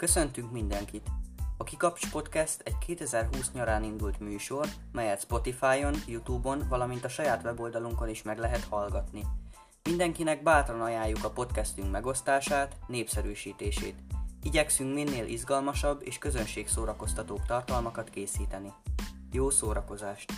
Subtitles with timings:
[0.00, 1.08] Köszöntünk mindenkit!
[1.56, 8.08] A Kikaps Podcast egy 2020 nyarán indult műsor, melyet Spotify-on, Youtube-on, valamint a saját weboldalunkon
[8.08, 9.24] is meg lehet hallgatni.
[9.84, 14.02] Mindenkinek bátran ajánljuk a podcastünk megosztását, népszerűsítését.
[14.42, 18.72] Igyekszünk minél izgalmasabb és közönségszórakoztatóbb tartalmakat készíteni.
[19.32, 20.32] Jó szórakozást!